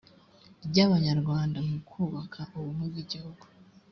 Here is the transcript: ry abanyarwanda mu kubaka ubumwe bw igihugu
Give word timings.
ry 0.67 0.77
abanyarwanda 0.85 1.57
mu 1.69 1.77
kubaka 1.89 2.39
ubumwe 2.57 2.85
bw 2.91 2.97
igihugu 3.03 3.43